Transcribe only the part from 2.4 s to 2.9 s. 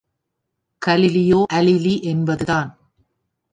தான்.